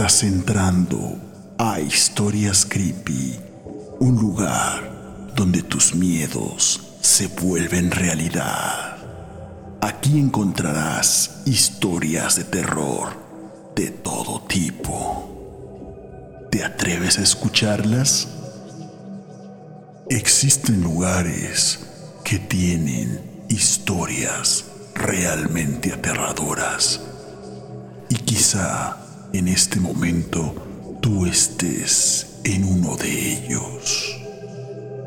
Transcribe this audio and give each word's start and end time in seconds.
Estás 0.00 0.22
entrando 0.22 1.18
a 1.58 1.78
Historias 1.78 2.64
Creepy, 2.64 3.38
un 3.98 4.16
lugar 4.16 5.30
donde 5.36 5.62
tus 5.62 5.94
miedos 5.94 6.94
se 7.02 7.26
vuelven 7.26 7.90
realidad. 7.90 8.96
Aquí 9.82 10.18
encontrarás 10.18 11.42
historias 11.44 12.36
de 12.36 12.44
terror 12.44 13.10
de 13.76 13.90
todo 13.90 14.40
tipo. 14.46 16.48
¿Te 16.50 16.64
atreves 16.64 17.18
a 17.18 17.22
escucharlas? 17.22 18.26
Existen 20.08 20.80
lugares 20.80 21.80
que 22.24 22.38
tienen 22.38 23.44
historias 23.50 24.64
realmente 24.94 25.92
aterradoras. 25.92 27.02
Y 28.08 28.14
quizá 28.14 28.99
en 29.32 29.48
este 29.48 29.78
momento 29.80 30.54
tú 31.00 31.26
estés 31.26 32.40
en 32.44 32.64
uno 32.64 32.96
de 32.96 33.32
ellos. 33.32 34.16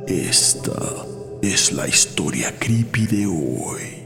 Esta 0.07 0.71
es 1.41 1.71
la 1.73 1.87
historia 1.87 2.53
creepy 2.57 3.05
de 3.05 3.27
hoy. 3.27 4.03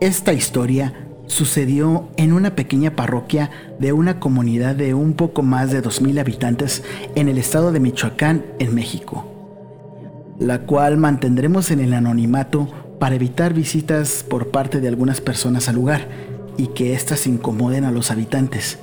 Esta 0.00 0.32
historia 0.32 0.92
sucedió 1.26 2.08
en 2.16 2.32
una 2.32 2.54
pequeña 2.54 2.94
parroquia 2.94 3.50
de 3.80 3.92
una 3.92 4.20
comunidad 4.20 4.76
de 4.76 4.94
un 4.94 5.14
poco 5.14 5.42
más 5.42 5.72
de 5.72 5.82
2.000 5.82 6.20
habitantes 6.20 6.84
en 7.16 7.28
el 7.28 7.38
estado 7.38 7.72
de 7.72 7.80
Michoacán, 7.80 8.44
en 8.60 8.74
México 8.74 9.36
la 10.38 10.60
cual 10.60 10.96
mantendremos 10.96 11.70
en 11.70 11.80
el 11.80 11.94
anonimato 11.94 12.68
para 12.98 13.14
evitar 13.14 13.52
visitas 13.52 14.24
por 14.28 14.48
parte 14.48 14.80
de 14.80 14.88
algunas 14.88 15.20
personas 15.20 15.68
al 15.68 15.76
lugar 15.76 16.08
y 16.56 16.68
que 16.68 16.94
éstas 16.94 17.26
incomoden 17.26 17.84
a 17.84 17.90
los 17.90 18.10
habitantes, 18.10 18.78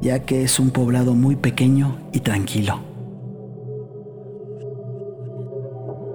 ya 0.00 0.20
que 0.20 0.42
es 0.42 0.58
un 0.58 0.70
poblado 0.70 1.14
muy 1.14 1.36
pequeño 1.36 1.98
y 2.12 2.20
tranquilo. 2.20 2.80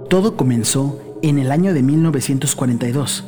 Todo 0.09 0.35
comenzó 0.35 0.99
en 1.21 1.39
el 1.39 1.51
año 1.51 1.73
de 1.73 1.83
1942, 1.83 3.23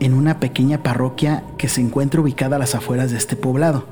en 0.00 0.14
una 0.14 0.40
pequeña 0.40 0.82
parroquia 0.82 1.44
que 1.58 1.68
se 1.68 1.80
encuentra 1.80 2.20
ubicada 2.20 2.56
a 2.56 2.58
las 2.58 2.74
afueras 2.74 3.10
de 3.10 3.18
este 3.18 3.36
poblado. 3.36 3.84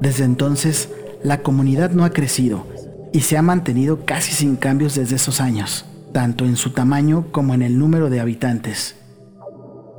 Desde 0.00 0.24
entonces, 0.24 0.88
la 1.22 1.42
comunidad 1.42 1.90
no 1.90 2.04
ha 2.04 2.10
crecido 2.10 2.66
y 3.12 3.20
se 3.20 3.36
ha 3.36 3.42
mantenido 3.42 4.04
casi 4.04 4.32
sin 4.32 4.56
cambios 4.56 4.94
desde 4.94 5.16
esos 5.16 5.40
años 5.40 5.84
tanto 6.12 6.44
en 6.44 6.56
su 6.56 6.70
tamaño 6.70 7.26
como 7.32 7.54
en 7.54 7.62
el 7.62 7.78
número 7.78 8.10
de 8.10 8.20
habitantes, 8.20 8.96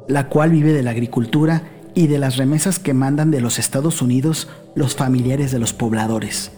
la 0.07 0.27
cual 0.27 0.51
vive 0.51 0.73
de 0.73 0.83
la 0.83 0.91
agricultura 0.91 1.63
y 1.93 2.07
de 2.07 2.19
las 2.19 2.37
remesas 2.37 2.79
que 2.79 2.93
mandan 2.93 3.31
de 3.31 3.41
los 3.41 3.59
Estados 3.59 4.01
Unidos 4.01 4.49
los 4.75 4.95
familiares 4.95 5.51
de 5.51 5.59
los 5.59 5.73
pobladores, 5.73 6.51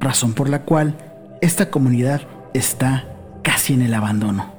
razón 0.00 0.34
por 0.34 0.48
la 0.48 0.62
cual 0.62 0.96
esta 1.40 1.70
comunidad 1.70 2.22
está 2.52 3.04
casi 3.42 3.74
en 3.74 3.82
el 3.82 3.94
abandono. 3.94 4.52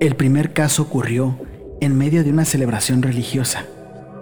El 0.00 0.16
primer 0.16 0.52
caso 0.52 0.82
ocurrió 0.82 1.38
en 1.80 1.96
medio 1.96 2.22
de 2.22 2.30
una 2.30 2.44
celebración 2.44 3.02
religiosa, 3.02 3.64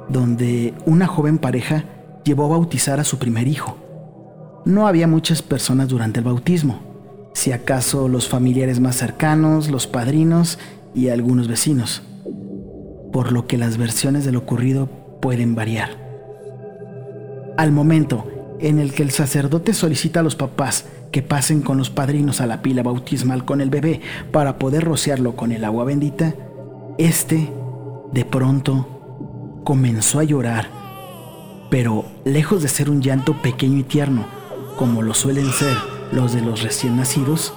donde 0.09 0.75
una 0.87 1.07
joven 1.07 1.39
pareja 1.39 1.85
llevó 2.25 2.45
a 2.45 2.49
bautizar 2.49 3.01
a 3.01 3.05
su 3.05 3.19
primer 3.19 3.49
hijo. 3.49 3.77
No 4.65 4.87
había 4.87 5.07
muchas 5.07 5.43
personas 5.43 5.89
durante 5.89 6.21
el 6.21 6.25
bautismo, 6.25 6.94
si 7.35 7.53
acaso 7.53 8.09
los 8.09 8.29
familiares 8.29 8.81
más 8.81 8.97
cercanos, 8.97 9.69
los 9.69 9.87
padrinos 9.87 10.59
y 10.95 11.09
algunos 11.09 11.49
vecinos, 11.49 12.03
por 13.13 13.33
lo 13.33 13.47
que 13.47 13.59
las 13.59 13.77
versiones 13.77 14.25
de 14.25 14.33
lo 14.33 14.39
ocurrido 14.39 14.89
pueden 15.21 15.55
variar. 15.55 15.91
Al 17.59 17.73
momento 17.73 18.57
en 18.61 18.79
el 18.79 18.93
que 18.95 19.03
el 19.03 19.11
sacerdote 19.11 19.75
solicita 19.75 20.21
a 20.21 20.23
los 20.23 20.37
papás 20.37 20.87
que 21.11 21.23
pasen 21.23 21.61
con 21.61 21.77
los 21.77 21.91
padrinos 21.91 22.41
a 22.41 22.47
la 22.47 22.63
pila 22.63 22.83
bautismal 22.83 23.45
con 23.45 23.61
el 23.61 23.69
bebé 23.69 24.01
para 24.33 24.59
poder 24.59 24.85
rociarlo 24.85 25.37
con 25.37 25.53
el 25.53 25.65
agua 25.65 25.85
bendita, 25.85 26.35
este, 26.99 27.53
de 28.13 28.25
pronto, 28.25 29.61
comenzó 29.65 30.21
a 30.21 30.25
llorar, 30.25 30.69
pero 31.69 32.05
lejos 32.25 32.63
de 32.63 32.69
ser 32.69 32.91
un 32.91 33.03
llanto 33.03 33.43
pequeño 33.43 33.79
y 33.79 33.85
tierno, 33.85 34.27
como 34.77 35.03
lo 35.03 35.15
suelen 35.15 35.51
ser 35.51 35.94
los 36.13 36.33
de 36.33 36.41
los 36.41 36.63
recién 36.63 36.97
nacidos, 36.97 37.53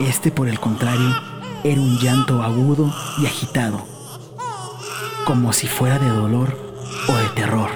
este 0.00 0.30
por 0.30 0.48
el 0.48 0.60
contrario 0.60 1.14
era 1.64 1.80
un 1.80 1.98
llanto 1.98 2.42
agudo 2.42 2.92
y 3.18 3.26
agitado, 3.26 3.84
como 5.24 5.52
si 5.52 5.66
fuera 5.66 5.98
de 5.98 6.08
dolor 6.08 6.56
o 7.08 7.16
de 7.16 7.28
terror. 7.30 7.70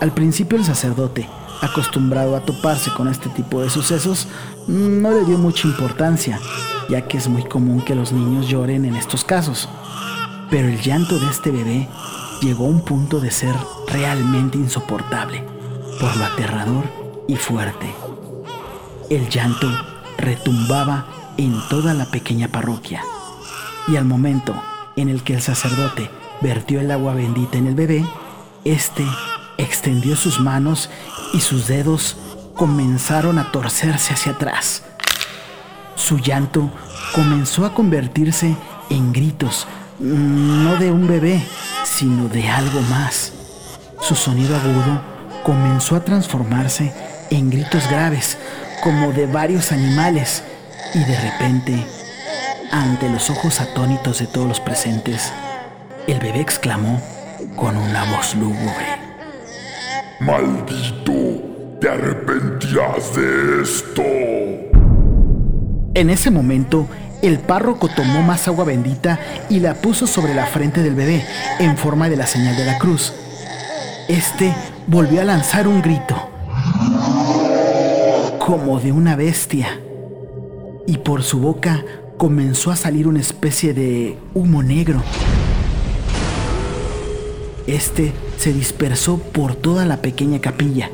Al 0.00 0.12
principio 0.12 0.58
el 0.58 0.64
sacerdote, 0.64 1.28
acostumbrado 1.60 2.34
a 2.36 2.40
toparse 2.40 2.90
con 2.92 3.08
este 3.08 3.28
tipo 3.28 3.62
de 3.62 3.70
sucesos, 3.70 4.26
no 4.66 5.12
le 5.12 5.24
dio 5.24 5.38
mucha 5.38 5.68
importancia, 5.68 6.40
ya 6.88 7.06
que 7.06 7.18
es 7.18 7.28
muy 7.28 7.44
común 7.44 7.80
que 7.82 7.94
los 7.94 8.10
niños 8.12 8.48
lloren 8.48 8.84
en 8.84 8.96
estos 8.96 9.22
casos. 9.22 9.68
Pero 10.50 10.68
el 10.68 10.80
llanto 10.80 11.18
de 11.20 11.30
este 11.30 11.50
bebé 11.50 11.88
llegó 12.40 12.66
a 12.66 12.68
un 12.68 12.84
punto 12.84 13.20
de 13.20 13.30
ser 13.30 13.54
realmente 13.86 14.58
insoportable, 14.58 15.44
por 16.00 16.16
lo 16.16 16.24
aterrador 16.24 16.84
y 17.28 17.36
fuerte. 17.36 17.94
El 19.12 19.28
llanto 19.28 19.68
retumbaba 20.16 21.04
en 21.36 21.60
toda 21.68 21.92
la 21.92 22.06
pequeña 22.06 22.48
parroquia. 22.48 23.02
Y 23.86 23.96
al 23.96 24.06
momento 24.06 24.54
en 24.96 25.10
el 25.10 25.22
que 25.22 25.34
el 25.34 25.42
sacerdote 25.42 26.08
vertió 26.40 26.80
el 26.80 26.90
agua 26.90 27.12
bendita 27.12 27.58
en 27.58 27.66
el 27.66 27.74
bebé, 27.74 28.06
éste 28.64 29.04
extendió 29.58 30.16
sus 30.16 30.40
manos 30.40 30.88
y 31.34 31.40
sus 31.40 31.66
dedos 31.66 32.16
comenzaron 32.54 33.38
a 33.38 33.52
torcerse 33.52 34.14
hacia 34.14 34.32
atrás. 34.32 34.82
Su 35.94 36.16
llanto 36.16 36.70
comenzó 37.14 37.66
a 37.66 37.74
convertirse 37.74 38.56
en 38.88 39.12
gritos, 39.12 39.66
no 39.98 40.76
de 40.76 40.90
un 40.90 41.06
bebé, 41.06 41.46
sino 41.84 42.28
de 42.28 42.48
algo 42.48 42.80
más. 42.88 43.34
Su 44.00 44.14
sonido 44.14 44.56
agudo 44.56 45.02
comenzó 45.44 45.96
a 45.96 46.00
transformarse 46.02 46.94
en 47.30 47.50
gritos 47.50 47.86
graves, 47.90 48.38
como 48.82 49.12
de 49.12 49.26
varios 49.26 49.70
animales 49.70 50.42
y 50.92 50.98
de 51.04 51.16
repente, 51.20 51.86
ante 52.72 53.08
los 53.08 53.30
ojos 53.30 53.60
atónitos 53.60 54.18
de 54.18 54.26
todos 54.26 54.48
los 54.48 54.58
presentes, 54.58 55.32
el 56.08 56.18
bebé 56.18 56.40
exclamó 56.40 57.00
con 57.54 57.76
una 57.76 58.04
voz 58.16 58.34
lúgubre. 58.34 58.98
Maldito, 60.18 61.78
te 61.80 61.88
arrepentirás 61.88 63.14
de 63.14 63.62
esto. 63.62 64.02
En 65.94 66.10
ese 66.10 66.32
momento, 66.32 66.88
el 67.22 67.38
párroco 67.38 67.86
tomó 67.86 68.22
más 68.22 68.48
agua 68.48 68.64
bendita 68.64 69.20
y 69.48 69.60
la 69.60 69.74
puso 69.74 70.08
sobre 70.08 70.34
la 70.34 70.46
frente 70.46 70.82
del 70.82 70.96
bebé 70.96 71.24
en 71.60 71.76
forma 71.76 72.08
de 72.08 72.16
la 72.16 72.26
señal 72.26 72.56
de 72.56 72.64
la 72.64 72.78
cruz. 72.78 73.12
Este 74.08 74.52
volvió 74.88 75.20
a 75.20 75.24
lanzar 75.24 75.68
un 75.68 75.80
grito 75.82 76.31
como 78.52 78.80
de 78.80 78.92
una 78.92 79.16
bestia, 79.16 79.80
y 80.86 80.98
por 80.98 81.22
su 81.22 81.40
boca 81.40 81.86
comenzó 82.18 82.70
a 82.70 82.76
salir 82.76 83.08
una 83.08 83.18
especie 83.18 83.72
de 83.72 84.18
humo 84.34 84.62
negro. 84.62 85.02
Este 87.66 88.12
se 88.36 88.52
dispersó 88.52 89.16
por 89.16 89.54
toda 89.54 89.86
la 89.86 90.02
pequeña 90.02 90.42
capilla. 90.42 90.90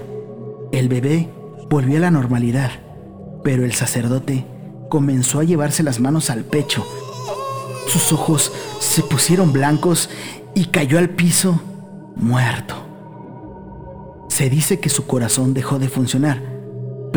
El 0.71 0.89
bebé 0.89 1.31
volvió 1.69 1.97
a 1.97 2.03
la 2.03 2.13
normalidad, 2.13 2.71
pero 3.43 3.65
el 3.65 3.73
sacerdote 3.73 4.47
comenzó 4.89 5.41
a 5.41 5.45
llevarse 5.45 5.83
las 5.83 5.99
manos 5.99 6.31
al 6.31 6.45
pecho. 6.45 6.87
Sus 7.89 8.13
ojos 8.13 8.53
se 8.79 9.03
pusieron 9.03 9.53
blancos 9.53 10.11
y 10.55 10.67
cayó 10.67 11.01
al 11.01 11.11
piso 11.11 11.61
muerto. 12.15 12.77
Se 14.29 14.49
dice 14.49 14.79
que 14.79 14.91
su 14.91 15.09
corazón 15.09 15.55
dejó 15.55 15.81
de 15.81 15.89
funcionar 15.89 16.58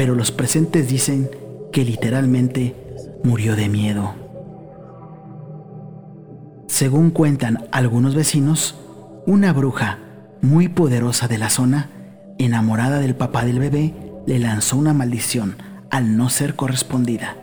pero 0.02 0.16
los 0.16 0.32
presentes 0.32 0.88
dicen 0.90 1.30
que 1.72 1.86
literalmente 1.86 2.76
murió 3.24 3.56
de 3.56 3.70
miedo. 3.70 4.16
Según 6.66 7.12
cuentan 7.12 7.68
algunos 7.72 8.16
vecinos, 8.16 8.74
una 9.28 9.54
bruja 9.54 10.00
muy 10.42 10.70
poderosa 10.70 11.28
de 11.28 11.38
la 11.38 11.52
zona, 11.52 11.92
enamorada 12.40 12.98
del 12.98 13.14
papá 13.14 13.46
del 13.46 13.60
bebé, 13.60 13.94
le 14.26 14.40
lanzó 14.40 14.76
una 14.78 14.96
maldición 14.96 15.58
al 15.92 16.18
no 16.18 16.32
ser 16.32 16.56
correspondida. 16.56 17.36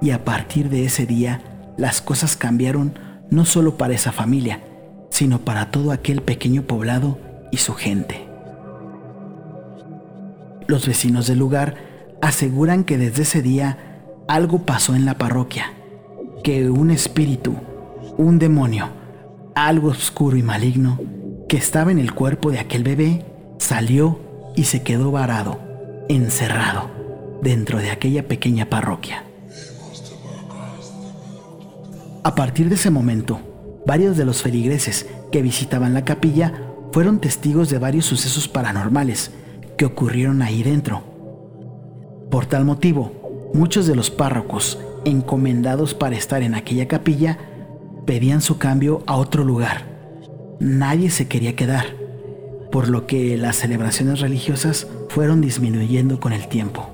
Y 0.00 0.12
a 0.12 0.24
partir 0.24 0.68
de 0.68 0.84
ese 0.84 1.04
día, 1.04 1.40
las 1.76 2.00
cosas 2.00 2.36
cambiaron 2.36 2.96
no 3.28 3.44
solo 3.44 3.76
para 3.76 3.94
esa 3.94 4.12
familia, 4.12 4.60
sino 5.10 5.40
para 5.40 5.72
todo 5.72 5.90
aquel 5.90 6.22
pequeño 6.22 6.62
poblado 6.62 7.18
y 7.50 7.56
su 7.56 7.74
gente. 7.74 8.31
Los 10.66 10.86
vecinos 10.86 11.26
del 11.26 11.38
lugar 11.38 11.74
aseguran 12.20 12.84
que 12.84 12.98
desde 12.98 13.22
ese 13.22 13.42
día 13.42 13.78
algo 14.28 14.64
pasó 14.64 14.94
en 14.94 15.04
la 15.04 15.18
parroquia, 15.18 15.72
que 16.44 16.70
un 16.70 16.90
espíritu, 16.90 17.54
un 18.16 18.38
demonio, 18.38 18.88
algo 19.54 19.88
oscuro 19.88 20.36
y 20.36 20.42
maligno, 20.42 21.00
que 21.48 21.56
estaba 21.56 21.90
en 21.90 21.98
el 21.98 22.14
cuerpo 22.14 22.50
de 22.50 22.60
aquel 22.60 22.84
bebé, 22.84 23.26
salió 23.58 24.20
y 24.56 24.64
se 24.64 24.82
quedó 24.82 25.10
varado, 25.10 25.58
encerrado, 26.08 26.90
dentro 27.42 27.78
de 27.78 27.90
aquella 27.90 28.28
pequeña 28.28 28.66
parroquia. 28.66 29.24
A 32.24 32.34
partir 32.36 32.68
de 32.68 32.76
ese 32.76 32.90
momento, 32.90 33.40
varios 33.84 34.16
de 34.16 34.24
los 34.24 34.42
feligreses 34.42 35.06
que 35.32 35.42
visitaban 35.42 35.92
la 35.92 36.04
capilla 36.04 36.52
fueron 36.92 37.18
testigos 37.18 37.68
de 37.68 37.78
varios 37.78 38.04
sucesos 38.04 38.46
paranormales 38.46 39.32
ocurrieron 39.84 40.42
ahí 40.42 40.62
dentro. 40.62 41.02
Por 42.30 42.46
tal 42.46 42.64
motivo, 42.64 43.50
muchos 43.54 43.86
de 43.86 43.94
los 43.94 44.10
párrocos 44.10 44.78
encomendados 45.04 45.94
para 45.94 46.16
estar 46.16 46.42
en 46.42 46.54
aquella 46.54 46.88
capilla 46.88 47.38
pedían 48.06 48.40
su 48.40 48.58
cambio 48.58 49.02
a 49.06 49.16
otro 49.16 49.44
lugar. 49.44 49.86
Nadie 50.60 51.10
se 51.10 51.28
quería 51.28 51.56
quedar, 51.56 51.86
por 52.70 52.88
lo 52.88 53.06
que 53.06 53.36
las 53.36 53.56
celebraciones 53.56 54.20
religiosas 54.20 54.86
fueron 55.08 55.40
disminuyendo 55.40 56.20
con 56.20 56.32
el 56.32 56.48
tiempo. 56.48 56.88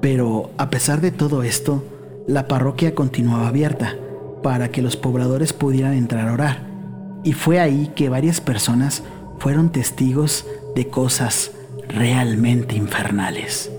Pero 0.00 0.50
a 0.58 0.70
pesar 0.70 1.00
de 1.00 1.10
todo 1.10 1.42
esto, 1.42 1.82
la 2.26 2.46
parroquia 2.46 2.94
continuaba 2.94 3.48
abierta 3.48 3.96
para 4.42 4.70
que 4.70 4.82
los 4.82 4.96
pobladores 4.96 5.52
pudieran 5.52 5.94
entrar 5.94 6.28
a 6.28 6.34
orar, 6.34 6.66
y 7.24 7.32
fue 7.32 7.58
ahí 7.58 7.90
que 7.94 8.10
varias 8.10 8.40
personas 8.40 9.02
fueron 9.38 9.70
testigos 9.70 10.46
de 10.74 10.88
cosas 10.88 11.52
realmente 11.88 12.76
infernales. 12.76 13.70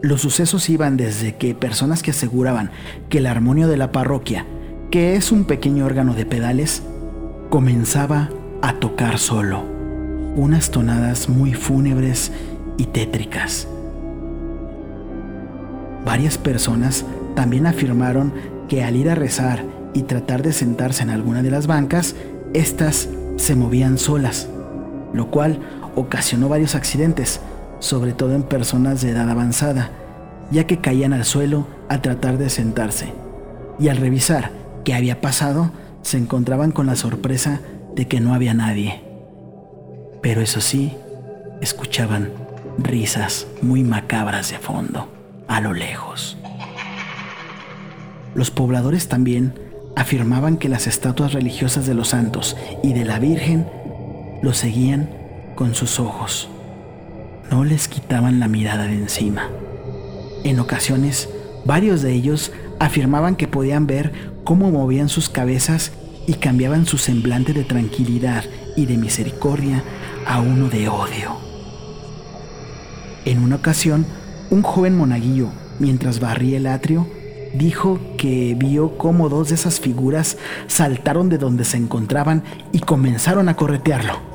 Los 0.00 0.20
sucesos 0.20 0.68
iban 0.68 0.96
desde 0.96 1.34
que 1.36 1.54
personas 1.54 2.02
que 2.02 2.12
aseguraban 2.12 2.70
que 3.08 3.18
el 3.18 3.26
armonio 3.26 3.66
de 3.66 3.76
la 3.76 3.90
parroquia, 3.90 4.46
que 4.90 5.16
es 5.16 5.32
un 5.32 5.44
pequeño 5.44 5.84
órgano 5.84 6.14
de 6.14 6.24
pedales, 6.24 6.82
comenzaba 7.50 8.30
a 8.62 8.74
tocar 8.74 9.18
solo, 9.18 9.64
unas 10.36 10.70
tonadas 10.70 11.28
muy 11.28 11.52
fúnebres 11.52 12.30
y 12.76 12.84
tétricas. 12.84 13.66
Varias 16.04 16.38
personas 16.38 17.04
también 17.34 17.66
afirmaron 17.66 18.32
que 18.68 18.84
al 18.84 18.96
ir 18.96 19.10
a 19.10 19.14
rezar 19.14 19.64
y 19.94 20.02
tratar 20.02 20.42
de 20.42 20.52
sentarse 20.52 21.02
en 21.02 21.10
alguna 21.10 21.42
de 21.42 21.50
las 21.50 21.66
bancas, 21.66 22.14
éstas 22.54 23.08
se 23.36 23.54
movían 23.56 23.98
solas, 23.98 24.48
lo 25.12 25.30
cual 25.30 25.60
ocasionó 25.94 26.48
varios 26.48 26.74
accidentes, 26.74 27.40
sobre 27.80 28.12
todo 28.12 28.34
en 28.34 28.42
personas 28.42 29.00
de 29.00 29.10
edad 29.10 29.28
avanzada, 29.28 29.90
ya 30.50 30.66
que 30.66 30.78
caían 30.78 31.12
al 31.12 31.24
suelo 31.24 31.66
al 31.88 32.02
tratar 32.02 32.38
de 32.38 32.50
sentarse. 32.50 33.12
Y 33.78 33.88
al 33.88 33.98
revisar 33.98 34.50
qué 34.84 34.94
había 34.94 35.20
pasado, 35.20 35.70
se 36.02 36.18
encontraban 36.18 36.72
con 36.72 36.86
la 36.86 36.96
sorpresa 36.96 37.60
de 37.94 38.08
que 38.08 38.20
no 38.20 38.34
había 38.34 38.54
nadie. 38.54 39.02
Pero 40.22 40.40
eso 40.40 40.60
sí, 40.60 40.96
escuchaban 41.60 42.30
risas 42.78 43.46
muy 43.62 43.82
macabras 43.82 44.50
de 44.50 44.58
fondo, 44.58 45.08
a 45.48 45.60
lo 45.60 45.74
lejos. 45.74 46.36
Los 48.34 48.50
pobladores 48.50 49.08
también 49.08 49.54
afirmaban 49.96 50.58
que 50.58 50.68
las 50.68 50.86
estatuas 50.86 51.32
religiosas 51.32 51.86
de 51.86 51.94
los 51.94 52.08
santos 52.08 52.56
y 52.82 52.92
de 52.92 53.04
la 53.04 53.18
Virgen 53.18 53.66
los 54.42 54.56
seguían 54.56 55.10
con 55.54 55.74
sus 55.74 55.98
ojos 56.00 56.48
no 57.50 57.64
les 57.64 57.88
quitaban 57.88 58.40
la 58.40 58.48
mirada 58.48 58.84
de 58.84 58.94
encima. 58.94 59.48
En 60.44 60.60
ocasiones, 60.60 61.28
varios 61.64 62.02
de 62.02 62.12
ellos 62.12 62.52
afirmaban 62.78 63.36
que 63.36 63.48
podían 63.48 63.86
ver 63.86 64.12
cómo 64.44 64.70
movían 64.70 65.08
sus 65.08 65.28
cabezas 65.28 65.92
y 66.26 66.34
cambiaban 66.34 66.86
su 66.86 66.98
semblante 66.98 67.52
de 67.52 67.64
tranquilidad 67.64 68.44
y 68.76 68.86
de 68.86 68.96
misericordia 68.96 69.82
a 70.26 70.40
uno 70.40 70.68
de 70.68 70.88
odio. 70.88 71.36
En 73.24 73.42
una 73.42 73.56
ocasión, 73.56 74.06
un 74.50 74.62
joven 74.62 74.96
monaguillo, 74.96 75.48
mientras 75.78 76.20
barría 76.20 76.58
el 76.58 76.66
atrio, 76.66 77.06
dijo 77.54 77.98
que 78.18 78.54
vio 78.58 78.98
cómo 78.98 79.28
dos 79.28 79.48
de 79.48 79.54
esas 79.54 79.80
figuras 79.80 80.36
saltaron 80.66 81.28
de 81.28 81.38
donde 81.38 81.64
se 81.64 81.78
encontraban 81.78 82.44
y 82.72 82.80
comenzaron 82.80 83.48
a 83.48 83.56
corretearlo. 83.56 84.27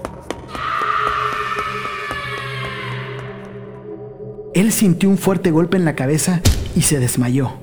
Él 4.53 4.71
sintió 4.71 5.09
un 5.09 5.17
fuerte 5.17 5.50
golpe 5.50 5.77
en 5.77 5.85
la 5.85 5.95
cabeza 5.95 6.41
y 6.75 6.83
se 6.83 7.00
desmayó. 7.00 7.53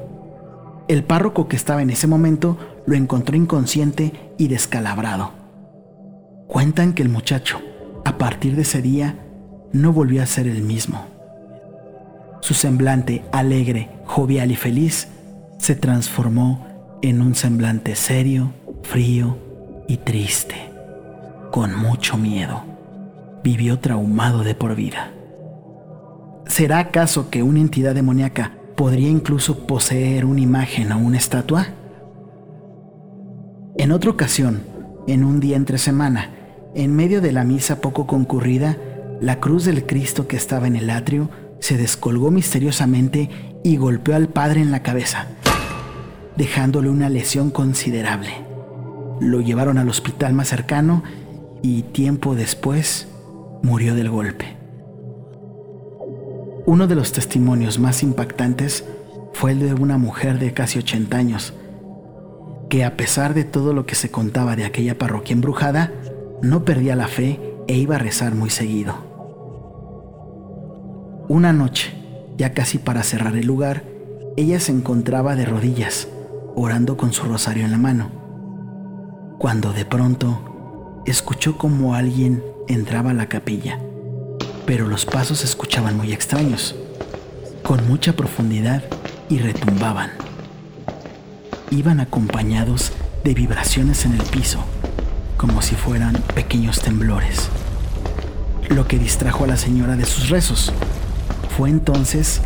El 0.89 1.05
párroco 1.05 1.47
que 1.47 1.55
estaba 1.55 1.83
en 1.83 1.91
ese 1.91 2.09
momento 2.09 2.59
lo 2.85 2.97
encontró 2.97 3.37
inconsciente 3.37 4.13
y 4.39 4.49
descalabrado. 4.49 5.31
Cuentan 6.49 6.95
que 6.95 7.03
el 7.03 7.09
muchacho, 7.09 7.61
a 8.05 8.19
partir 8.19 8.57
de 8.57 8.63
ese 8.63 8.83
día, 8.83 9.15
no 9.73 9.93
volvió 9.93 10.21
a 10.21 10.27
ser 10.27 10.49
el 10.49 10.63
mismo. 10.63 11.07
Su 12.41 12.55
semblante 12.55 13.25
alegre, 13.31 13.89
jovial 14.07 14.51
y 14.51 14.57
feliz 14.57 15.07
se 15.59 15.77
transformó 15.77 16.67
en 17.03 17.23
un 17.23 17.37
semblante 17.37 17.95
serio, 17.95 18.53
frío 18.83 19.39
y 19.87 19.99
triste, 19.99 20.57
con 21.53 21.73
mucho 21.77 22.17
miedo. 22.17 22.65
Vivió 23.45 23.79
traumado 23.79 24.43
de 24.43 24.57
por 24.57 24.75
vida. 24.75 25.13
¿Será 26.47 26.79
acaso 26.79 27.31
que 27.31 27.43
una 27.43 27.61
entidad 27.61 27.95
demoníaca 27.95 28.53
podría 28.77 29.09
incluso 29.09 29.67
poseer 29.67 30.25
una 30.25 30.41
imagen 30.41 30.93
o 30.93 30.99
una 30.99 31.19
estatua? 31.19 31.69
En 33.77 33.93
otra 33.93 34.11
ocasión, 34.11 34.63
en 35.07 35.25
un 35.25 35.41
día 35.41 35.57
entre 35.57 35.79
semana, 35.79 36.31
en 36.75 36.95
medio 36.95 37.21
de 37.21 37.33
la 37.33 37.45
misa 37.45 37.81
poco 37.81 38.07
concurrida, 38.07 38.77
la 39.21 39.41
cruz 39.41 39.65
del 39.65 39.87
Cristo 39.87 40.29
que 40.29 40.37
estaba 40.37 40.67
en 40.67 40.77
el 40.77 40.91
atrio 40.91 41.31
se 41.61 41.77
descolgó 41.77 42.31
misteriosamente 42.31 43.29
y 43.63 43.77
golpeó 43.77 44.17
al 44.17 44.29
padre 44.29 44.61
en 44.61 44.71
la 44.71 44.83
cabeza, 44.83 45.27
dejándole 46.37 46.89
una 46.89 47.09
lesión 47.09 47.51
considerable. 47.51 48.31
Lo 49.21 49.41
llevaron 49.41 49.79
al 49.79 49.89
hospital 49.89 50.33
más 50.33 50.49
cercano 50.49 51.03
y 51.63 51.83
tiempo 51.83 52.35
después 52.35 53.09
murió 53.63 53.95
del 53.95 54.09
golpe. 54.09 54.60
Uno 56.67 56.87
de 56.87 56.95
los 56.95 57.13
testimonios 57.13 57.79
más 57.79 58.03
impactantes 58.03 58.85
fue 59.33 59.53
el 59.53 59.61
de 59.61 59.75
una 59.75 59.97
mujer 59.97 60.39
de 60.39 60.53
casi 60.53 60.79
80 60.79 61.17
años, 61.17 61.55
que 62.69 62.85
a 62.85 62.97
pesar 62.97 63.35
de 63.35 63.45
todo 63.45 63.73
lo 63.73 63.87
que 63.87 63.95
se 63.95 64.11
contaba 64.11 64.57
de 64.57 64.65
aquella 64.65 64.99
parroquia 64.99 65.35
embrujada, 65.35 65.93
no 66.43 66.65
perdía 66.65 66.97
la 66.97 67.09
fe 67.09 67.41
e 67.67 67.77
iba 67.77 67.97
a 67.97 67.99
rezar 67.99 68.35
muy 68.35 68.51
seguido. 68.51 68.95
Una 71.29 71.53
noche, 71.53 71.93
ya 72.37 72.53
casi 72.53 72.79
para 72.79 73.03
cerrar 73.03 73.37
el 73.37 73.47
lugar, 73.47 73.85
ella 74.37 74.61
se 74.61 74.73
encontraba 74.73 75.37
de 75.37 75.47
rodillas, 75.47 76.09
orando 76.55 76.97
con 76.97 77.13
su 77.13 77.25
rosario 77.25 77.65
en 77.65 77.71
la 77.71 77.79
mano, 77.79 78.11
cuando 79.39 79.73
de 79.73 79.85
pronto 79.85 81.03
escuchó 81.07 81.57
como 81.57 81.95
alguien 81.95 82.45
entraba 82.69 83.11
a 83.11 83.15
la 83.15 83.29
capilla 83.29 83.81
pero 84.67 84.89
los 84.89 85.05
pasos 85.07 85.39
se 85.39 85.47
escuchaban 85.47 85.97
muy 85.97 86.13
extraños, 86.13 86.75
con 87.63 87.87
mucha 87.87 88.13
profundidad 88.15 88.83
y 89.29 89.39
retumbaban. 89.39 90.11
Iban 91.71 92.01
acompañados 92.01 92.93
de 93.25 93.35
vibraciones 93.35 94.05
en 94.05 94.13
el 94.15 94.23
piso, 94.23 94.65
como 95.37 95.63
si 95.63 95.75
fueran 95.77 96.15
pequeños 96.35 96.81
temblores, 96.81 97.49
lo 98.69 98.87
que 98.89 98.99
distrajo 98.99 99.45
a 99.45 99.49
la 99.49 99.57
señora 99.57 99.97
de 99.97 100.05
sus 100.05 100.29
rezos. 100.29 100.73
Fue 101.57 101.71
entonces 101.71 102.41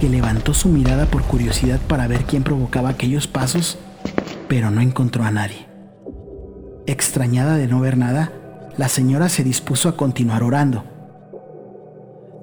que 0.00 0.08
levantó 0.08 0.52
su 0.54 0.68
mirada 0.68 1.06
por 1.06 1.22
curiosidad 1.22 1.80
para 1.88 2.06
ver 2.06 2.24
quién 2.24 2.42
provocaba 2.42 2.90
aquellos 2.90 3.26
pasos, 3.26 3.78
pero 4.48 4.70
no 4.70 4.80
encontró 4.80 5.24
a 5.24 5.30
nadie. 5.30 5.66
Extrañada 6.86 7.56
de 7.56 7.66
no 7.66 7.80
ver 7.80 7.96
nada, 7.96 8.32
la 8.76 8.88
señora 8.88 9.28
se 9.28 9.42
dispuso 9.42 9.88
a 9.88 9.96
continuar 9.96 10.42
orando 10.42 10.95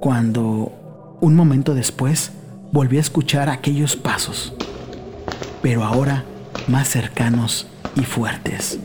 cuando 0.03 1.17
un 1.21 1.33
momento 1.33 1.75
después 1.75 2.33
volvió 2.73 2.99
a 2.99 3.01
escuchar 3.01 3.47
aquellos 3.47 3.95
pasos, 3.95 4.53
pero 5.61 5.85
ahora 5.85 6.25
más 6.67 6.89
cercanos 6.89 7.67
y 7.95 8.01
fuertes. 8.01 8.79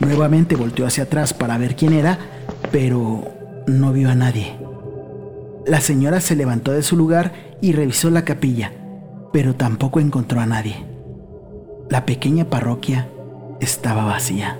Nuevamente 0.00 0.56
volteó 0.56 0.88
hacia 0.88 1.04
atrás 1.04 1.32
para 1.34 1.56
ver 1.56 1.76
quién 1.76 1.92
era, 1.92 2.18
pero 2.72 3.28
no 3.68 3.92
vio 3.92 4.10
a 4.10 4.16
nadie. 4.16 4.56
La 5.68 5.80
señora 5.80 6.20
se 6.20 6.34
levantó 6.34 6.72
de 6.72 6.82
su 6.82 6.96
lugar 6.96 7.32
y 7.60 7.70
revisó 7.70 8.10
la 8.10 8.24
capilla, 8.24 8.72
pero 9.32 9.54
tampoco 9.54 10.00
encontró 10.00 10.40
a 10.40 10.46
nadie. 10.46 10.84
La 11.90 12.06
pequeña 12.06 12.50
parroquia 12.50 13.08
estaba 13.60 14.04
vacía. 14.04 14.58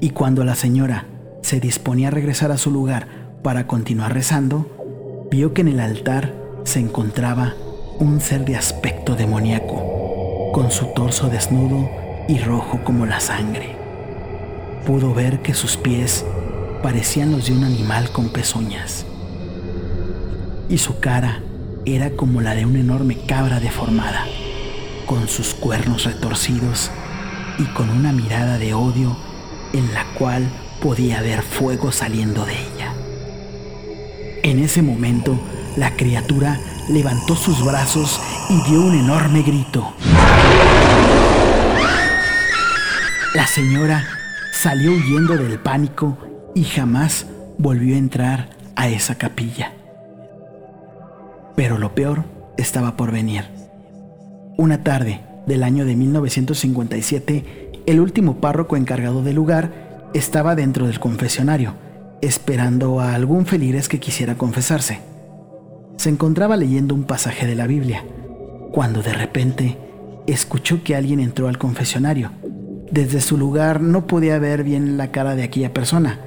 Y 0.00 0.10
cuando 0.10 0.42
la 0.42 0.56
señora 0.56 1.06
se 1.42 1.60
disponía 1.60 2.08
a 2.08 2.10
regresar 2.10 2.50
a 2.50 2.58
su 2.58 2.72
lugar 2.72 3.25
para 3.46 3.68
continuar 3.68 4.12
rezando, 4.12 4.66
vio 5.30 5.54
que 5.54 5.60
en 5.60 5.68
el 5.68 5.78
altar 5.78 6.34
se 6.64 6.80
encontraba 6.80 7.54
un 8.00 8.20
ser 8.20 8.44
de 8.44 8.56
aspecto 8.56 9.14
demoníaco, 9.14 10.50
con 10.52 10.72
su 10.72 10.86
torso 10.86 11.28
desnudo 11.28 11.88
y 12.26 12.40
rojo 12.40 12.80
como 12.82 13.06
la 13.06 13.20
sangre. 13.20 13.76
Pudo 14.84 15.14
ver 15.14 15.42
que 15.42 15.54
sus 15.54 15.76
pies 15.76 16.24
parecían 16.82 17.30
los 17.30 17.46
de 17.46 17.52
un 17.52 17.62
animal 17.62 18.10
con 18.10 18.30
pezuñas, 18.30 19.06
y 20.68 20.78
su 20.78 20.98
cara 20.98 21.40
era 21.84 22.10
como 22.10 22.40
la 22.40 22.56
de 22.56 22.66
una 22.66 22.80
enorme 22.80 23.16
cabra 23.28 23.60
deformada, 23.60 24.26
con 25.06 25.28
sus 25.28 25.54
cuernos 25.54 26.02
retorcidos 26.02 26.90
y 27.60 27.64
con 27.74 27.90
una 27.90 28.10
mirada 28.10 28.58
de 28.58 28.74
odio 28.74 29.16
en 29.72 29.94
la 29.94 30.04
cual 30.18 30.50
podía 30.82 31.22
ver 31.22 31.42
fuego 31.42 31.92
saliendo 31.92 32.44
de 32.44 32.54
ella. 32.54 32.85
En 34.46 34.60
ese 34.60 34.80
momento, 34.80 35.36
la 35.76 35.96
criatura 35.96 36.60
levantó 36.88 37.34
sus 37.34 37.64
brazos 37.64 38.20
y 38.48 38.70
dio 38.70 38.80
un 38.80 38.94
enorme 38.94 39.42
grito. 39.42 39.92
La 43.34 43.44
señora 43.48 44.04
salió 44.52 44.92
huyendo 44.92 45.36
del 45.36 45.58
pánico 45.58 46.16
y 46.54 46.62
jamás 46.62 47.26
volvió 47.58 47.96
a 47.96 47.98
entrar 47.98 48.50
a 48.76 48.88
esa 48.88 49.16
capilla. 49.16 49.72
Pero 51.56 51.76
lo 51.78 51.96
peor 51.96 52.22
estaba 52.56 52.96
por 52.96 53.10
venir. 53.10 53.46
Una 54.56 54.84
tarde 54.84 55.22
del 55.48 55.64
año 55.64 55.84
de 55.84 55.96
1957, 55.96 57.82
el 57.84 57.98
último 57.98 58.36
párroco 58.36 58.76
encargado 58.76 59.24
del 59.24 59.34
lugar 59.34 60.08
estaba 60.14 60.54
dentro 60.54 60.86
del 60.86 61.00
confesionario, 61.00 61.74
esperando 62.22 63.00
a 63.00 63.14
algún 63.14 63.46
feligres 63.46 63.88
que 63.88 64.00
quisiera 64.00 64.36
confesarse 64.36 65.00
se 65.96 66.10
encontraba 66.10 66.56
leyendo 66.56 66.94
un 66.94 67.04
pasaje 67.04 67.46
de 67.46 67.54
la 67.54 67.66
Biblia, 67.66 68.04
cuando 68.72 69.02
de 69.02 69.12
repente 69.12 69.78
escuchó 70.26 70.82
que 70.84 70.94
alguien 70.94 71.20
entró 71.20 71.48
al 71.48 71.58
confesionario. 71.58 72.32
Desde 72.90 73.20
su 73.20 73.36
lugar 73.36 73.80
no 73.80 74.06
podía 74.06 74.38
ver 74.38 74.62
bien 74.62 74.96
la 74.96 75.10
cara 75.10 75.34
de 75.34 75.42
aquella 75.42 75.72
persona, 75.72 76.20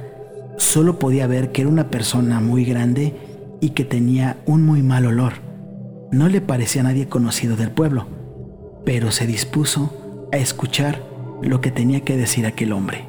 solo 0.58 1.00
podía 1.00 1.28
ver 1.28 1.52
que 1.52 1.62
era 1.62 1.70
una 1.70 1.90
persona 1.90 2.40
muy 2.42 2.66
grande 2.66 3.16
y 3.62 3.70
que 3.70 3.86
tenía 3.86 4.38
un 4.46 4.64
muy 4.64 4.82
mal 4.82 5.06
olor. 5.06 5.34
No 6.12 6.28
le 6.28 6.42
parecía 6.42 6.82
a 6.82 6.86
nadie 6.86 7.08
conocido 7.08 7.56
del 7.56 7.72
pueblo, 7.72 8.08
pero 8.86 9.12
se 9.12 9.28
dispuso 9.28 10.28
a 10.34 10.38
escuchar 10.38 11.02
lo 11.42 11.62
que 11.62 11.72
tenía 11.72 12.02
que 12.02 12.18
decir 12.18 12.46
aquel 12.46 12.74
hombre. 12.74 13.06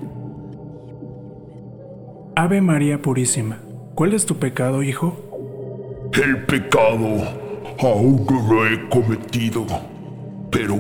Ave 2.37 2.61
María 2.61 3.03
Purísima, 3.03 3.59
¿cuál 3.95 4.15
es 4.15 4.25
tu 4.25 4.37
pecado, 4.37 4.83
hijo? 4.83 5.17
El 6.13 6.45
pecado 6.45 7.07
aún 7.79 8.27
no 8.31 8.53
lo 8.53 8.67
he 8.67 8.89
cometido, 8.89 9.67
pero 10.51 10.77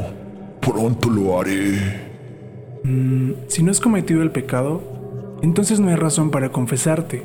pronto 0.61 1.11
lo 1.11 1.41
haré. 1.41 2.09
Mm, 2.85 3.33
si 3.49 3.63
no 3.63 3.71
has 3.71 3.81
cometido 3.81 4.23
el 4.23 4.31
pecado, 4.31 4.83
entonces 5.43 5.81
no 5.81 5.89
hay 5.89 5.97
razón 5.97 6.31
para 6.31 6.51
confesarte. 6.51 7.25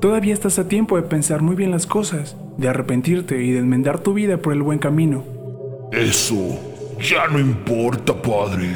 Todavía 0.00 0.34
estás 0.34 0.58
a 0.58 0.68
tiempo 0.68 0.96
de 0.96 1.02
pensar 1.02 1.40
muy 1.40 1.54
bien 1.54 1.70
las 1.70 1.86
cosas, 1.86 2.36
de 2.58 2.68
arrepentirte 2.68 3.42
y 3.42 3.52
de 3.52 3.60
enmendar 3.60 4.00
tu 4.00 4.12
vida 4.12 4.38
por 4.38 4.52
el 4.52 4.62
buen 4.62 4.78
camino. 4.78 5.24
Eso 5.92 6.58
ya 7.00 7.28
no 7.28 7.38
importa, 7.38 8.20
Padre, 8.20 8.68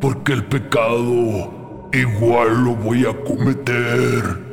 porque 0.00 0.32
el 0.34 0.44
pecado 0.44 1.55
igual 1.96 2.64
lo 2.64 2.74
voy 2.74 3.06
a 3.06 3.12
cometer. 3.24 4.46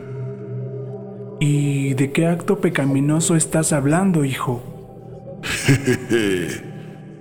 ¿Y 1.39 1.93
de 1.95 2.11
qué 2.11 2.27
acto 2.27 2.59
pecaminoso 2.59 3.35
estás 3.35 3.73
hablando, 3.73 4.23
hijo? 4.23 4.63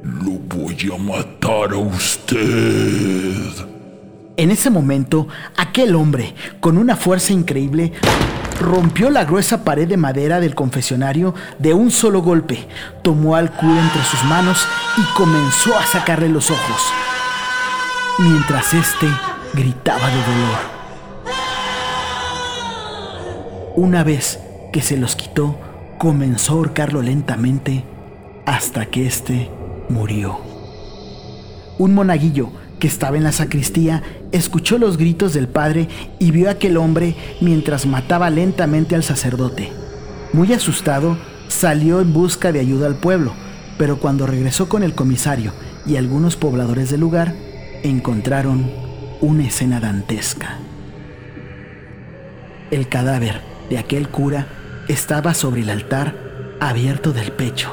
Lo 0.02 0.32
voy 0.32 0.76
a 0.94 0.98
matar 0.98 1.72
a 1.72 1.78
usted. 1.78 3.32
En 4.36 4.50
ese 4.50 4.70
momento, 4.70 5.28
aquel 5.56 5.94
hombre, 5.94 6.34
con 6.60 6.78
una 6.78 6.96
fuerza 6.96 7.32
increíble, 7.32 7.92
rompió 8.60 9.10
la 9.10 9.24
gruesa 9.24 9.64
pared 9.64 9.88
de 9.88 9.96
madera 9.96 10.40
del 10.40 10.54
confesionario 10.54 11.34
de 11.58 11.74
un 11.74 11.90
solo 11.90 12.22
golpe, 12.22 12.68
tomó 13.02 13.36
al 13.36 13.50
cura 13.52 13.80
entre 13.80 14.02
sus 14.04 14.24
manos 14.24 14.66
y 14.96 15.02
comenzó 15.16 15.76
a 15.76 15.84
sacarle 15.84 16.28
los 16.28 16.50
ojos, 16.50 16.80
mientras 18.18 18.72
éste 18.72 19.08
gritaba 19.54 20.08
de 20.08 20.16
dolor. 20.16 20.58
Una 23.76 24.02
vez 24.02 24.40
que 24.72 24.80
se 24.80 24.96
los 24.96 25.14
quitó, 25.14 25.58
comenzó 25.98 26.54
a 26.54 26.56
ahorcarlo 26.56 27.02
lentamente 27.02 27.84
hasta 28.46 28.86
que 28.86 29.06
éste 29.06 29.50
murió. 29.88 30.38
Un 31.78 31.94
monaguillo 31.94 32.50
que 32.78 32.86
estaba 32.86 33.16
en 33.16 33.24
la 33.24 33.32
sacristía 33.32 34.02
escuchó 34.32 34.78
los 34.78 34.96
gritos 34.96 35.34
del 35.34 35.48
padre 35.48 35.88
y 36.18 36.30
vio 36.30 36.48
a 36.48 36.52
aquel 36.52 36.76
hombre 36.76 37.14
mientras 37.40 37.86
mataba 37.86 38.30
lentamente 38.30 38.94
al 38.94 39.04
sacerdote. 39.04 39.70
Muy 40.32 40.52
asustado, 40.52 41.18
salió 41.48 42.00
en 42.00 42.12
busca 42.12 42.52
de 42.52 42.60
ayuda 42.60 42.86
al 42.86 42.96
pueblo, 42.96 43.34
pero 43.78 43.98
cuando 43.98 44.26
regresó 44.26 44.68
con 44.68 44.82
el 44.82 44.94
comisario 44.94 45.52
y 45.86 45.96
algunos 45.96 46.36
pobladores 46.36 46.90
del 46.90 47.00
lugar, 47.00 47.34
encontraron 47.82 48.91
una 49.22 49.44
escena 49.44 49.78
dantesca. 49.78 50.58
El 52.72 52.88
cadáver 52.88 53.40
de 53.70 53.78
aquel 53.78 54.08
cura 54.08 54.48
estaba 54.88 55.32
sobre 55.32 55.60
el 55.60 55.70
altar 55.70 56.56
abierto 56.60 57.12
del 57.12 57.30
pecho, 57.30 57.72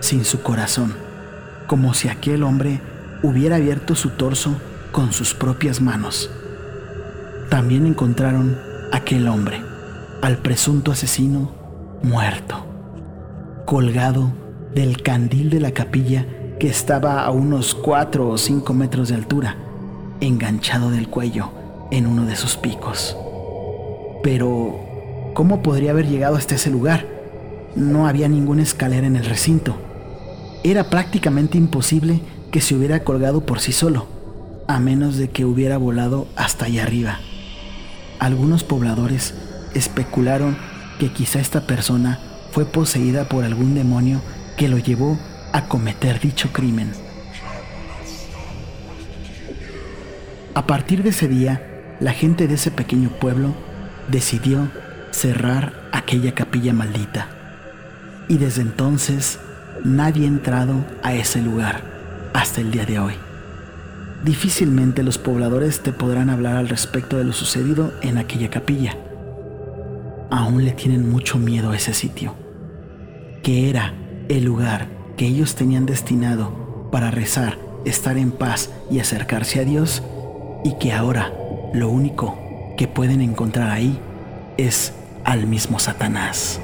sin 0.00 0.26
su 0.26 0.42
corazón, 0.42 0.94
como 1.66 1.94
si 1.94 2.08
aquel 2.08 2.42
hombre 2.42 2.82
hubiera 3.22 3.56
abierto 3.56 3.94
su 3.94 4.10
torso 4.10 4.60
con 4.92 5.14
sus 5.14 5.32
propias 5.32 5.80
manos. 5.80 6.30
También 7.48 7.86
encontraron 7.86 8.58
aquel 8.92 9.26
hombre, 9.26 9.62
al 10.20 10.36
presunto 10.36 10.92
asesino, 10.92 11.50
muerto, 12.02 12.66
colgado 13.64 14.30
del 14.74 15.02
candil 15.02 15.48
de 15.48 15.60
la 15.60 15.72
capilla 15.72 16.26
que 16.58 16.68
estaba 16.68 17.24
a 17.24 17.30
unos 17.30 17.74
cuatro 17.74 18.28
o 18.28 18.36
cinco 18.36 18.74
metros 18.74 19.08
de 19.08 19.14
altura, 19.14 19.56
enganchado 20.20 20.90
del 20.90 21.08
cuello 21.08 21.50
en 21.90 22.06
uno 22.06 22.26
de 22.26 22.36
sus 22.36 22.56
picos. 22.56 23.16
Pero 24.22 24.90
¿Cómo 25.34 25.62
podría 25.62 25.92
haber 25.92 26.08
llegado 26.08 26.36
hasta 26.36 26.56
ese 26.56 26.70
lugar? 26.70 27.06
No 27.76 28.08
había 28.08 28.28
ninguna 28.28 28.62
escalera 28.62 29.06
en 29.06 29.16
el 29.16 29.24
recinto. 29.24 29.76
Era 30.64 30.90
prácticamente 30.90 31.56
imposible 31.56 32.20
que 32.50 32.60
se 32.60 32.74
hubiera 32.74 33.04
colgado 33.04 33.46
por 33.46 33.60
sí 33.60 33.72
solo, 33.72 34.06
a 34.66 34.80
menos 34.80 35.16
de 35.16 35.30
que 35.30 35.44
hubiera 35.44 35.78
volado 35.78 36.26
hasta 36.36 36.66
allá 36.66 36.82
arriba. 36.82 37.20
Algunos 38.18 38.64
pobladores 38.64 39.34
especularon 39.74 40.58
que 40.98 41.12
quizá 41.12 41.38
esta 41.38 41.66
persona 41.66 42.18
fue 42.50 42.64
poseída 42.64 43.28
por 43.28 43.44
algún 43.44 43.74
demonio 43.74 44.20
que 44.56 44.68
lo 44.68 44.78
llevó 44.78 45.16
a 45.52 45.68
cometer 45.68 46.20
dicho 46.20 46.50
crimen. 46.52 46.90
A 50.54 50.66
partir 50.66 51.04
de 51.04 51.10
ese 51.10 51.28
día, 51.28 51.96
la 52.00 52.12
gente 52.12 52.48
de 52.48 52.54
ese 52.54 52.72
pequeño 52.72 53.10
pueblo 53.10 53.54
decidió 54.08 54.68
cerrar 55.12 55.88
aquella 55.92 56.34
capilla 56.34 56.72
maldita. 56.72 57.28
Y 58.28 58.38
desde 58.38 58.62
entonces 58.62 59.38
nadie 59.84 60.24
ha 60.24 60.28
entrado 60.28 60.84
a 61.02 61.14
ese 61.14 61.40
lugar 61.40 61.82
hasta 62.34 62.60
el 62.60 62.72
día 62.72 62.84
de 62.84 62.98
hoy. 62.98 63.14
Difícilmente 64.24 65.04
los 65.04 65.18
pobladores 65.18 65.80
te 65.80 65.92
podrán 65.92 66.30
hablar 66.30 66.56
al 66.56 66.68
respecto 66.68 67.16
de 67.16 67.24
lo 67.24 67.32
sucedido 67.32 67.92
en 68.02 68.18
aquella 68.18 68.50
capilla. 68.50 68.96
Aún 70.30 70.64
le 70.64 70.72
tienen 70.72 71.08
mucho 71.08 71.38
miedo 71.38 71.70
a 71.70 71.76
ese 71.76 71.94
sitio, 71.94 72.34
que 73.42 73.70
era 73.70 73.94
el 74.28 74.44
lugar 74.44 74.88
que 75.16 75.26
ellos 75.26 75.54
tenían 75.54 75.86
destinado 75.86 76.88
para 76.90 77.10
rezar, 77.10 77.58
estar 77.84 78.18
en 78.18 78.32
paz 78.32 78.70
y 78.90 78.98
acercarse 78.98 79.60
a 79.60 79.64
Dios, 79.64 80.02
y 80.64 80.74
que 80.74 80.92
ahora 80.92 81.32
lo 81.72 81.90
único 81.90 82.38
que 82.76 82.88
pueden 82.88 83.20
encontrar 83.20 83.70
ahí 83.70 83.98
es 84.56 84.92
al 85.24 85.46
mismo 85.46 85.78
Satanás. 85.78 86.60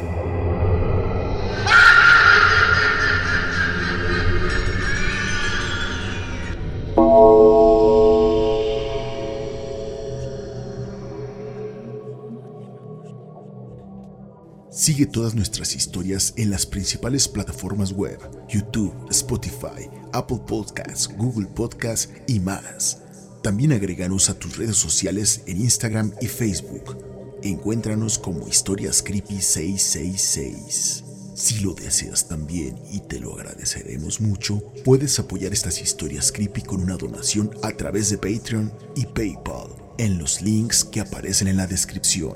Sigue 14.70 15.06
todas 15.06 15.34
nuestras 15.34 15.74
historias 15.74 16.32
en 16.36 16.50
las 16.50 16.64
principales 16.64 17.26
plataformas 17.26 17.92
web, 17.92 18.20
YouTube, 18.48 18.94
Spotify, 19.10 19.90
Apple 20.12 20.40
Podcasts, 20.46 21.08
Google 21.16 21.48
Podcasts 21.48 22.08
y 22.28 22.38
más. 22.38 23.05
También 23.46 23.70
agreganos 23.70 24.28
a 24.28 24.36
tus 24.36 24.56
redes 24.56 24.76
sociales 24.76 25.42
en 25.46 25.60
Instagram 25.60 26.10
y 26.20 26.26
Facebook 26.26 26.98
Encuéntranos 27.44 28.18
como 28.18 28.48
Historias 28.48 29.04
Creepy 29.04 29.40
666. 29.40 31.04
Si 31.36 31.60
lo 31.60 31.72
deseas 31.72 32.26
también 32.26 32.76
y 32.90 32.98
te 32.98 33.20
lo 33.20 33.34
agradeceremos 33.34 34.20
mucho, 34.20 34.60
puedes 34.84 35.20
apoyar 35.20 35.52
estas 35.52 35.80
historias 35.80 36.32
creepy 36.32 36.62
con 36.62 36.82
una 36.82 36.96
donación 36.96 37.52
a 37.62 37.70
través 37.70 38.10
de 38.10 38.18
Patreon 38.18 38.72
y 38.96 39.06
PayPal 39.06 39.68
en 39.98 40.18
los 40.18 40.42
links 40.42 40.82
que 40.82 41.00
aparecen 41.00 41.46
en 41.46 41.58
la 41.58 41.68
descripción. 41.68 42.34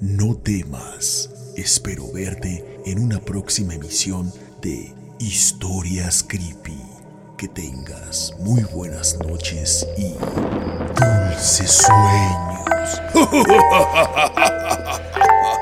No 0.00 0.36
temas, 0.36 1.30
espero 1.56 2.12
verte 2.12 2.64
en 2.86 3.00
una 3.00 3.18
próxima 3.18 3.74
emisión 3.74 4.32
de 4.62 4.94
Historias 5.18 6.22
Creepy. 6.22 6.91
Que 7.42 7.48
tengas 7.48 8.32
muy 8.38 8.62
buenas 8.72 9.18
noches 9.18 9.84
y 9.98 10.14
dulces 10.94 11.82
sueños. 11.88 13.02